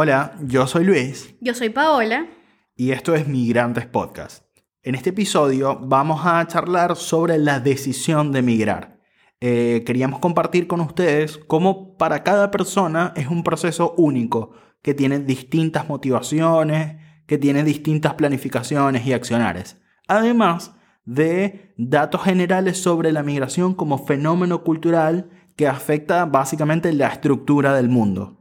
[0.00, 1.34] Hola, yo soy Luis.
[1.40, 2.28] Yo soy Paola.
[2.76, 4.44] Y esto es Migrantes Podcast.
[4.84, 9.00] En este episodio vamos a charlar sobre la decisión de migrar.
[9.40, 14.52] Eh, queríamos compartir con ustedes cómo para cada persona es un proceso único,
[14.82, 19.78] que tiene distintas motivaciones, que tiene distintas planificaciones y accionares.
[20.06, 27.74] Además de datos generales sobre la migración como fenómeno cultural que afecta básicamente la estructura
[27.74, 28.37] del mundo.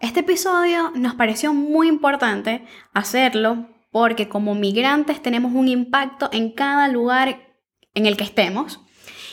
[0.00, 6.86] Este episodio nos pareció muy importante hacerlo porque como migrantes tenemos un impacto en cada
[6.86, 7.56] lugar
[7.94, 8.80] en el que estemos.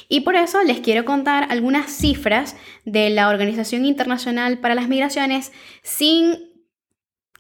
[0.10, 5.52] Y por eso les quiero contar algunas cifras de la Organización Internacional para las Migraciones
[5.84, 6.36] sin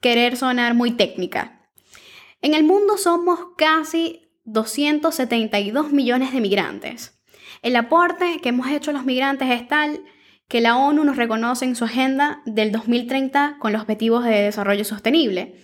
[0.01, 1.67] querer sonar muy técnica.
[2.43, 7.19] En el mundo somos casi 272 millones de migrantes.
[7.63, 9.99] El aporte que hemos hecho los migrantes es tal
[10.47, 14.85] que la ONU nos reconoce en su agenda del 2030 con los Objetivos de Desarrollo
[14.85, 15.55] Sostenible.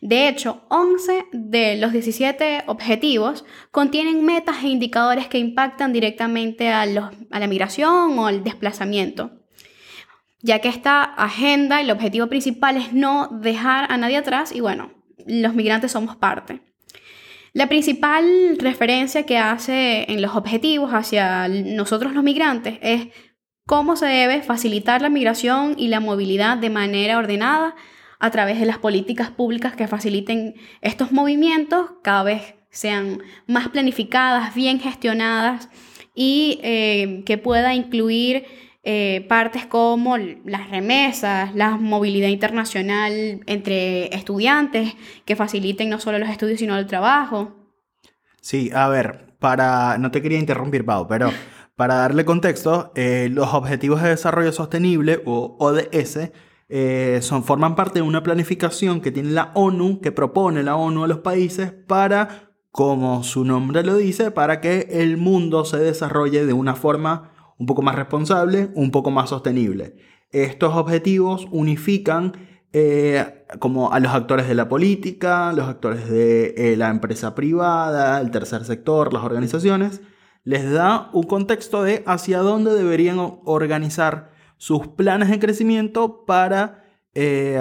[0.00, 6.82] De hecho, 11 de los 17 objetivos contienen metas e indicadores que impactan directamente a,
[6.82, 9.30] a la migración o al desplazamiento,
[10.40, 14.92] ya que esta agenda, el objetivo principal es no dejar a nadie atrás y bueno,
[15.26, 16.60] los migrantes somos parte.
[17.54, 23.08] La principal referencia que hace en los objetivos hacia nosotros los migrantes es
[23.66, 27.74] cómo se debe facilitar la migración y la movilidad de manera ordenada
[28.18, 34.54] a través de las políticas públicas que faciliten estos movimientos, cada vez sean más planificadas,
[34.54, 35.68] bien gestionadas
[36.14, 38.44] y eh, que pueda incluir
[38.82, 46.28] eh, partes como las remesas, la movilidad internacional entre estudiantes, que faciliten no solo los
[46.28, 47.54] estudios, sino el trabajo.
[48.40, 49.96] Sí, a ver, para...
[49.96, 51.32] No te quería interrumpir, Pau, pero
[51.76, 56.30] para darle contexto, eh, los Objetivos de Desarrollo Sostenible, o ODS,
[56.68, 61.04] eh, son, forman parte de una planificación que tiene la ONU, que propone la ONU
[61.04, 66.46] a los países para, como su nombre lo dice, para que el mundo se desarrolle
[66.46, 69.96] de una forma un poco más responsable, un poco más sostenible.
[70.30, 72.32] Estos objetivos unifican
[72.72, 78.32] eh, como a los actores de la política, los actores de la empresa privada, el
[78.32, 80.00] tercer sector, las organizaciones,
[80.44, 86.84] les da un contexto de hacia dónde deberían organizar sus planes de crecimiento para,
[87.14, 87.58] eh,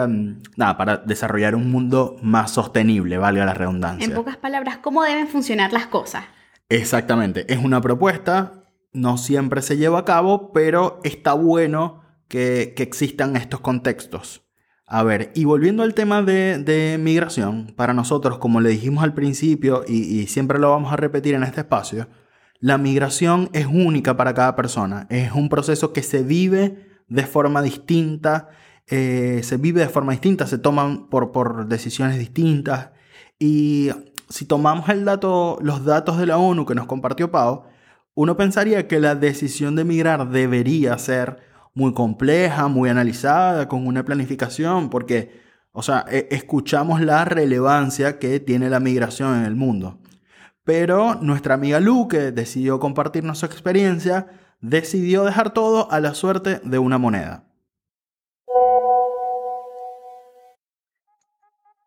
[0.58, 4.06] nada, para desarrollar un mundo más sostenible, valga la redundancia.
[4.06, 6.26] En pocas palabras, ¿cómo deben funcionar las cosas?
[6.70, 13.38] Exactamente, es una propuesta, no siempre se lleva a cabo, pero está bueno que, existan
[13.38, 14.42] estos contextos.
[14.86, 19.84] A ver, y volviendo al tema de, migración, para nosotros, como le dijimos al principio
[19.88, 22.08] y siempre lo vamos a repetir en este espacio,
[22.64, 27.62] la migración es única para cada persona, es un proceso que se vive de forma
[27.62, 28.52] distinta,
[28.88, 32.92] eh, se vive de forma distinta, se toman por, por decisiones distintas.
[33.38, 33.90] Y
[34.30, 37.64] si tomamos el dato, los datos de la ONU que nos compartió Pau,
[38.14, 41.40] uno pensaría que la decisión de migrar debería ser
[41.74, 45.42] muy compleja, muy analizada, con una planificación, porque,
[45.74, 50.00] o sea, e, escuchamos la relevancia que tiene la migración en el mundo.
[50.64, 54.28] Pero nuestra amiga Lu, que decidió compartirnos su experiencia,
[54.62, 57.44] decidió dejar todo a la suerte de una moneda.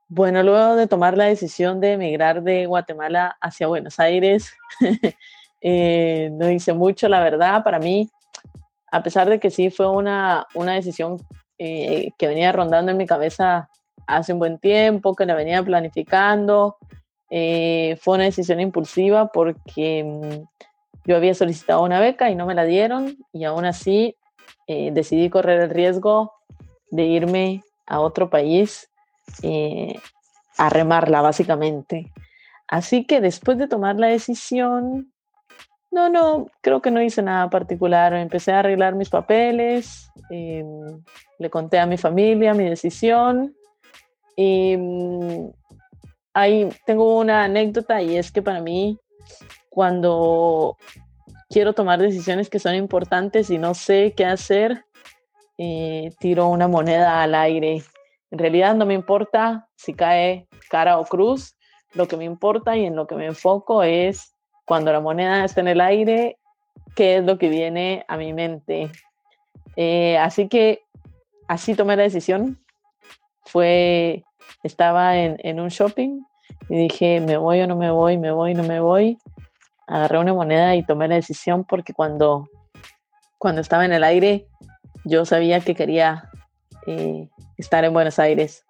[0.09, 4.53] Bueno, luego de tomar la decisión de emigrar de Guatemala hacia Buenos Aires,
[5.61, 8.09] eh, no hice mucho, la verdad, para mí,
[8.93, 11.17] a pesar de que sí fue una, una decisión
[11.59, 13.69] eh, que venía rondando en mi cabeza
[14.07, 16.77] hace un buen tiempo, que la venía planificando,
[17.31, 22.55] eh, fue una decisión impulsiva porque mm, yo había solicitado una beca y no me
[22.55, 24.17] la dieron y aún así
[24.67, 26.33] eh, decidí correr el riesgo
[26.91, 28.91] de irme a otro país
[29.43, 29.99] eh,
[30.57, 32.13] a remarla básicamente.
[32.69, 35.13] Así que después de tomar la decisión,
[35.91, 38.13] no, no, creo que no hice nada particular.
[38.15, 41.03] Empecé a arreglar mis papeles, em,
[41.39, 43.55] le conté a mi familia mi decisión
[44.37, 45.51] y mm,
[46.37, 48.99] ahí tengo una anécdota y es que para mí
[49.71, 50.77] cuando
[51.49, 54.85] quiero tomar decisiones que son importantes y no sé qué hacer,
[55.57, 57.83] eh, tiro una moneda al aire.
[58.31, 61.57] En realidad no me importa si cae cara o cruz,
[61.95, 64.35] lo que me importa y en lo que me enfoco es
[64.67, 66.39] cuando la moneda está en el aire,
[66.95, 68.91] qué es lo que viene a mi mente.
[69.77, 70.83] Eh, así que
[71.49, 72.63] así tomé la decisión.
[73.47, 74.25] Fue
[74.63, 76.21] estaba en, un shopping
[76.69, 79.19] y dije, me voy o no me voy, me voy, no me voy.
[79.87, 82.49] Agarré una moneda y tomé la decisión porque cuando,
[83.39, 84.47] cuando estaba en el aire
[85.05, 86.29] yo sabía que quería
[86.87, 88.65] eh, estar en Buenos Aires.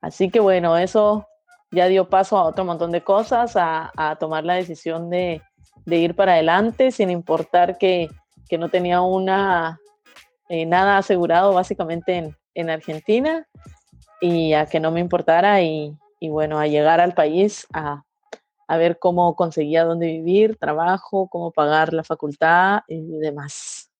[0.00, 1.26] Así que bueno, eso
[1.70, 5.40] ya dio paso a otro montón de cosas, a, tomar la decisión de,
[5.86, 8.08] ir para adelante sin importar que,
[8.58, 9.80] no tenía una,
[10.50, 13.48] eh, nada asegurado básicamente en, Argentina
[14.22, 18.04] y a que no me importara y, y bueno, a llegar al país a,
[18.68, 23.90] a ver cómo conseguía dónde vivir, trabajo, cómo pagar la facultad y demás.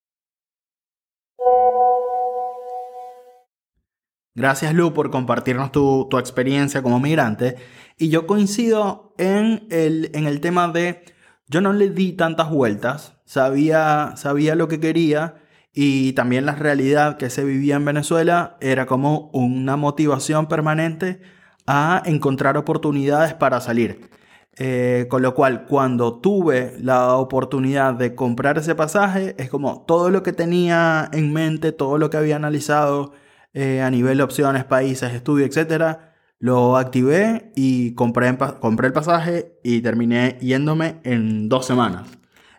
[4.34, 7.56] Gracias Lu por compartirnos tu, experiencia como migrante.
[7.98, 11.04] Y yo coincido en el, en el tema de,
[11.48, 15.41] yo no le di tantas vueltas, sabía, sabía lo que quería
[15.74, 21.20] y también la realidad que se vivía en Venezuela era como una motivación permanente
[21.66, 24.10] a encontrar oportunidades para salir.
[24.58, 30.10] Eh, con lo cual, cuando tuve la oportunidad de comprar ese pasaje, es como todo
[30.10, 33.12] lo que tenía en mente, todo lo que había analizado
[33.54, 39.58] eh, a nivel de opciones, países, estudio, etcétera, lo activé y compré, compré el pasaje
[39.62, 42.08] y terminé yéndome en dos semanas.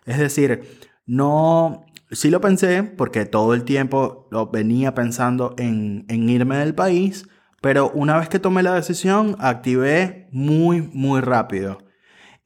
[0.04, 0.62] Es decir,
[1.06, 6.74] no, sí lo pensé porque todo el tiempo lo venía pensando en, en irme del
[6.74, 7.28] país,
[7.60, 11.78] pero una vez que tomé la decisión, activé muy, muy rápido.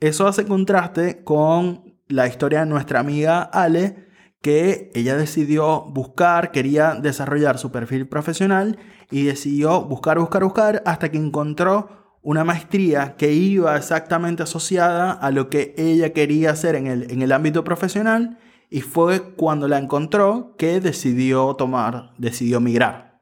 [0.01, 4.07] Eso hace contraste con la historia de nuestra amiga Ale,
[4.41, 8.79] que ella decidió buscar, quería desarrollar su perfil profesional
[9.11, 15.31] y decidió buscar, buscar, buscar hasta que encontró una maestría que iba exactamente asociada a
[15.31, 18.39] lo que ella quería hacer en el, en el ámbito profesional
[18.71, 23.21] y fue cuando la encontró que decidió tomar, decidió migrar.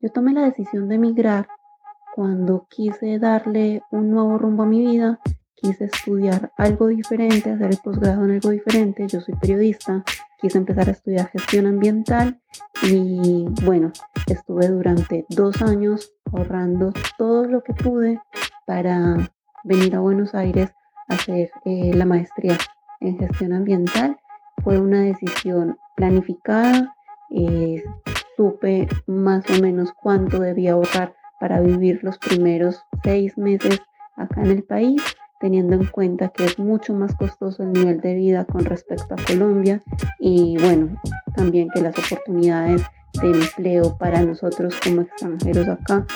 [0.00, 1.48] Yo tomé la decisión de migrar
[2.14, 5.20] cuando quise darle un nuevo rumbo a mi vida,
[5.54, 9.06] quise estudiar algo diferente, hacer el posgrado en algo diferente.
[9.08, 10.04] Yo soy periodista,
[10.40, 12.40] quise empezar a estudiar gestión ambiental
[12.82, 13.92] y bueno,
[14.26, 18.20] estuve durante dos años ahorrando todo lo que pude
[18.66, 19.30] para
[19.64, 20.70] venir a Buenos Aires
[21.08, 22.56] hacer eh, la maestría
[23.00, 24.16] en gestión ambiental.
[24.62, 26.94] Fue una decisión planificada,
[27.30, 27.82] eh,
[28.36, 33.80] supe más o menos cuánto debía ahorrar para vivir los primeros seis meses
[34.16, 35.02] acá en el país,
[35.40, 39.24] teniendo en cuenta que es mucho más costoso el nivel de vida con respecto a
[39.26, 39.82] Colombia
[40.18, 41.00] y bueno,
[41.34, 42.82] también que las oportunidades
[43.20, 46.06] de empleo para nosotros como extranjeros acá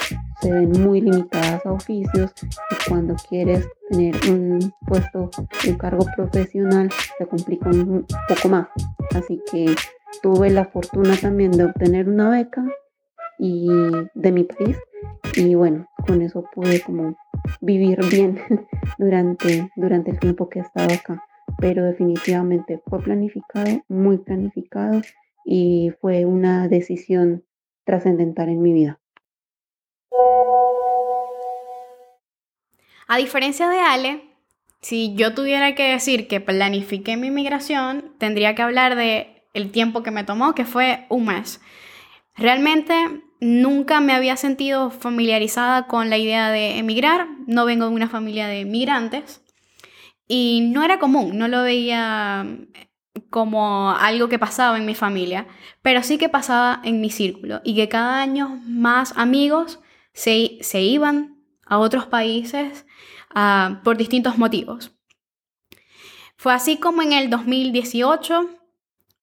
[0.41, 5.31] se ven muy limitadas a oficios y cuando quieres tener un puesto,
[5.67, 8.69] un cargo profesional, se complica un poco más.
[9.15, 9.75] Así que
[10.23, 12.65] tuve la fortuna también de obtener una beca
[13.39, 13.69] y
[14.15, 14.77] de mi país
[15.37, 17.17] y bueno, con eso pude como
[17.61, 18.39] vivir bien
[18.99, 21.23] durante, durante el tiempo que he estado acá.
[21.59, 25.03] Pero definitivamente fue planificado, muy planificado
[25.45, 27.45] y fue una decisión
[27.85, 29.01] trascendental en mi vida.
[33.13, 34.23] A diferencia de Ale,
[34.83, 40.05] si yo tuviera que decir que planifiqué mi migración, tendría que hablar de el tiempo
[40.05, 41.61] que me tomó, que fue un mes.
[42.37, 42.95] Realmente
[43.41, 48.47] nunca me había sentido familiarizada con la idea de emigrar, no vengo de una familia
[48.47, 49.43] de migrantes
[50.29, 52.47] y no era común, no lo veía
[53.29, 55.49] como algo que pasaba en mi familia,
[55.83, 59.81] pero sí que pasaba en mi círculo y que cada año más amigos
[60.13, 62.87] se, se iban a otros países
[63.35, 64.93] ah, por distintos motivos.
[66.37, 68.61] Fue así como en el 2018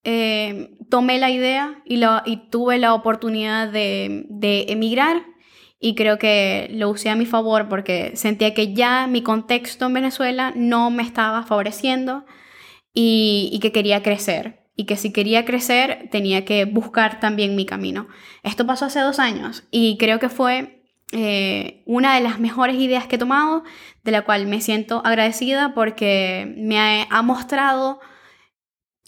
[0.10, 2.00] eh, tomé la idea y,
[2.50, 4.26] tuve la oportunidad de,
[4.70, 5.26] emigrar
[5.82, 9.94] y creo que lo usé a mi favor porque sentía que ya mi contexto en
[9.96, 12.24] Venezuela no me estaba favoreciendo
[12.94, 18.08] y, que quería crecer y que si quería crecer tenía que buscar también mi camino.
[18.44, 20.77] Esto pasó hace dos años y creo que fue
[21.12, 23.64] eh, una de las mejores ideas que he tomado,
[24.04, 28.00] de la cual me siento agradecida porque me ha mostrado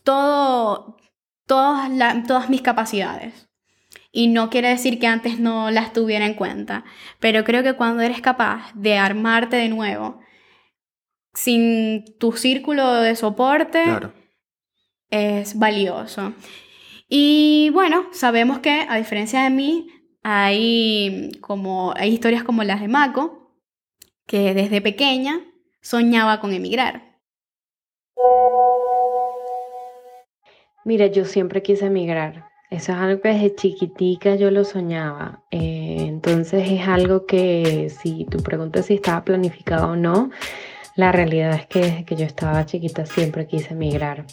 [0.04, 0.98] todo,
[1.46, 1.90] todas,
[2.28, 3.50] todas mis capacidades.
[4.12, 6.84] Y no quiere decir que antes no las tuviera en cuenta,
[7.20, 10.20] pero creo que cuando eres capaz de armarte de nuevo,
[11.34, 13.84] sin tu círculo de soporte,
[15.10, 16.34] es valioso.
[17.08, 19.88] Y bueno, sabemos que a diferencia de mí,
[20.24, 23.54] hay, como, hay historias como las de Mako,
[24.26, 25.40] que desde pequeña
[25.82, 27.20] soñaba con emigrar.
[30.86, 32.50] Mira, yo siempre quise emigrar.
[32.70, 35.44] Eso es algo que desde chiquitica yo lo soñaba.
[35.52, 40.30] Eh, entonces es algo que si tú preguntas si estaba planificado o no,
[41.00, 44.26] La realidad es que desde que yo estaba chiquita siempre quise emigrar.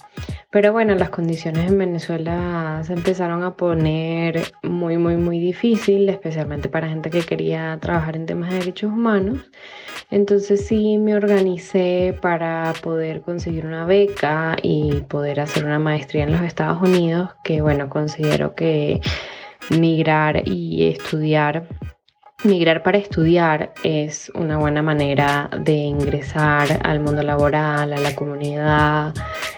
[0.51, 4.53] Pero bueno, las condiciones en Venezuela se empezaron a poner
[4.87, 9.41] muy, muy, muy difícil, especialmente para gente que quería trabajar en temas de derechos humanos.
[10.13, 16.31] Entonces sí me organicé para poder conseguir una beca y poder hacer una maestría en
[16.31, 19.01] los Estados Unidos, que bueno, considero que
[19.71, 21.67] migrar y estudiar
[22.45, 29.15] Migrar para estudiar es una buena manera de ingresar al mundo laboral, a la comunidad,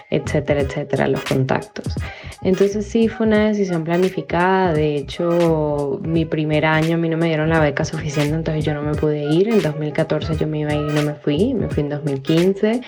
[0.09, 1.93] etcétera, etcétera, los contactos.
[2.41, 7.27] Entonces sí fue una decisión planificada, de hecho mi primer año a mí no me
[7.27, 10.71] dieron la beca suficiente, entonces yo no me pude ir, en 2014 yo me iba
[10.71, 12.81] a ir y no me fui, me fui en 2015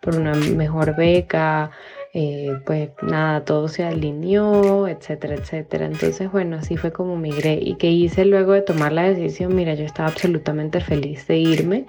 [0.00, 1.70] por una mejor beca,
[2.14, 5.86] eh, pues nada, todo se alineó, etcétera, etcétera.
[5.86, 7.58] Entonces, bueno, así fue como migré.
[7.62, 9.54] ¿Y que hice luego de tomar la decisión?
[9.54, 11.86] Mira, yo estaba absolutamente feliz de irme,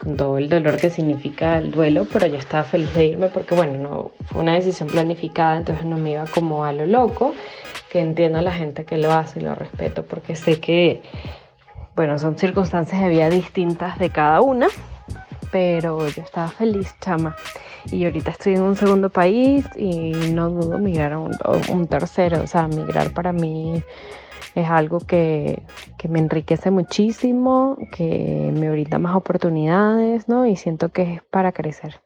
[0.00, 3.54] con todo el dolor que significa el duelo, pero yo estaba feliz de irme porque,
[3.54, 7.34] bueno, no, fue una decisión planificada, entonces no me iba como a lo loco,
[7.90, 11.02] que entiendo a la gente que lo hace y lo respeto porque sé que,
[11.94, 14.66] bueno, son circunstancias de vida distintas de cada una,
[15.52, 17.36] pero yo estaba feliz, chama
[17.90, 22.42] y ahorita estoy en un segundo país y no dudo migrar a un, tercero.
[22.42, 23.82] O sea, migrar para mí
[24.54, 25.62] es algo que,
[25.98, 30.46] que, me enriquece muchísimo, que me brinda más oportunidades, ¿no?
[30.46, 32.00] Y siento que es para crecer.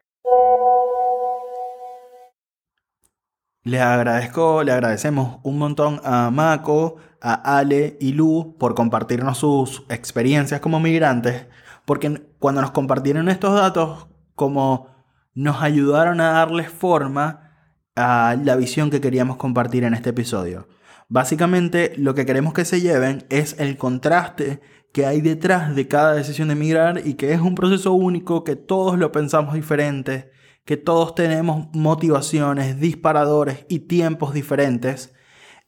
[3.65, 9.85] Le agradezco, le agradecemos un montón a Mako, a Ale y Lu por compartirnos sus
[9.91, 11.47] experiencias como migrantes,
[11.85, 14.89] porque cuando nos compartieron estos datos como
[15.35, 17.53] nos ayudaron a darles forma
[17.95, 20.67] a la visión que queríamos compartir en este episodio.
[21.09, 24.61] Básicamente lo que queremos que se lleven es el contraste
[24.93, 28.57] que hay detrás de cada decisión de emigrar y que es un proceso único, que
[28.57, 30.31] todos lo pensamos diferente,
[30.65, 35.15] que todos tenemos motivaciones, disparadores y tiempos diferentes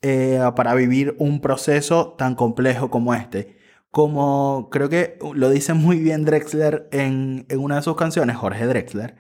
[0.02, 3.58] eh, para vivir un proceso tan complejo como este.
[3.90, 8.66] Como creo que lo dice muy bien Drexler en, en una de sus canciones, Jorge
[8.66, 9.16] Drexler,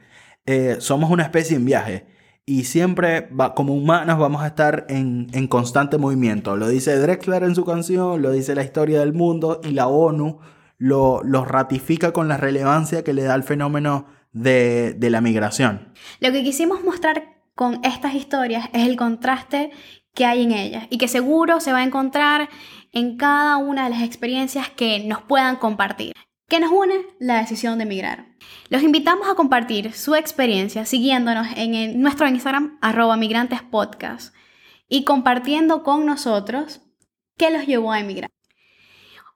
[0.46, 2.06] eh, somos una especie en viaje
[2.46, 6.56] y siempre como humanos vamos a estar en, constante movimiento.
[6.56, 10.40] Lo dice Drexler en su canción, lo dice la historia del mundo y la ONU
[10.78, 15.92] lo, ratifica con la relevancia que le da el fenómeno de, de la migración.
[16.20, 19.70] Lo que quisimos mostrar con estas historias es el contraste
[20.14, 22.48] que hay en ellas y que seguro se va a encontrar
[22.92, 26.14] en cada una de las experiencias que nos puedan compartir.
[26.48, 26.94] ¿Qué nos une?
[27.20, 28.29] La decisión de emigrar.
[28.68, 34.34] Los invitamos a compartir su experiencia siguiéndonos en nuestro Instagram arroba migrantespodcast
[34.88, 36.80] y compartiendo con nosotros
[37.36, 38.30] qué los llevó a emigrar.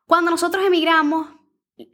[0.06, 1.28] Cuando nosotros emigramos,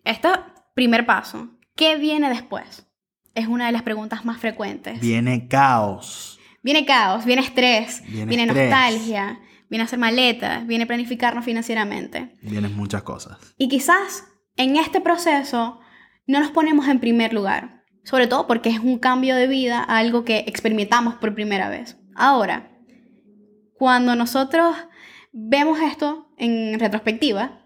[0.05, 0.29] este
[0.75, 2.87] primer paso, ¿qué viene después?
[3.35, 5.01] Es una de las preguntas más frecuentes.
[5.01, 6.39] Viene caos.
[6.63, 9.41] Viene caos, viene estrés, viene, nostalgia,
[9.71, 12.37] viene hacer maletas, viene planificarnos financieramente.
[12.43, 13.39] Vienen muchas cosas.
[13.57, 14.25] Y quizás
[14.57, 15.81] en este proceso
[16.31, 20.25] no nos ponemos en primer lugar, sobre todo porque es un cambio de vida, algo
[20.25, 21.97] que experimentamos por primera vez.
[22.15, 22.71] Ahora,
[23.75, 24.77] cuando nosotros
[25.33, 27.65] vemos esto en retrospectiva,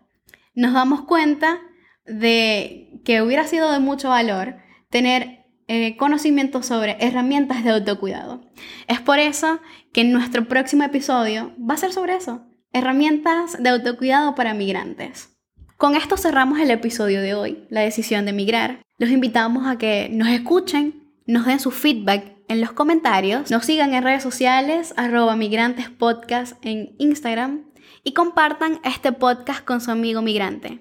[0.55, 1.61] nos damos cuenta
[2.07, 4.57] de que hubiera sido de mucho valor
[4.89, 8.51] tener eh, conocimiento sobre herramientas de autocuidado.
[8.89, 9.61] Es por eso
[9.93, 15.34] que nuestro próximo episodio va a ser sobre eso, herramientas de autocuidado para migrantes.
[15.77, 18.81] Con esto cerramos el episodio de hoy, la decisión de emigrar.
[18.97, 23.93] Los invitamos a que nos escuchen, nos den su feedback en los comentarios, nos sigan
[23.93, 27.65] en redes sociales, arroba migrantespodcast en Instagram
[28.05, 30.79] y compartan este podcast con su amigo migrante.